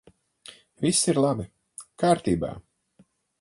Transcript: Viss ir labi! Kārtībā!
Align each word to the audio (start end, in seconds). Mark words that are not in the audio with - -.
Viss 0.85 1.01
ir 1.13 1.19
labi! 1.25 1.45
Kārtībā! 2.05 2.51